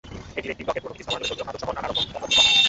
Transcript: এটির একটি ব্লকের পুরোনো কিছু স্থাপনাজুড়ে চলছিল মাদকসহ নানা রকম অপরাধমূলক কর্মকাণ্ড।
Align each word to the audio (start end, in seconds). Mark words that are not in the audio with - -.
এটির 0.37 0.53
একটি 0.53 0.63
ব্লকের 0.65 0.83
পুরোনো 0.83 0.97
কিছু 0.99 1.07
স্থাপনাজুড়ে 1.07 1.27
চলছিল 1.31 1.47
মাদকসহ 1.47 1.67
নানা 1.75 1.87
রকম 1.87 2.03
অপরাধমূলক 2.03 2.21
কর্মকাণ্ড। 2.21 2.59